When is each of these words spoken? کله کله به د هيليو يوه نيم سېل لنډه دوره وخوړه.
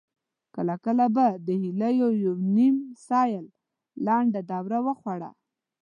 کله 0.55 0.75
کله 0.85 1.05
به 1.15 1.25
د 1.45 1.47
هيليو 1.63 2.09
يوه 2.25 2.41
نيم 2.55 2.75
سېل 3.05 3.45
لنډه 4.05 4.41
دوره 4.51 4.77
وخوړه. 4.85 5.31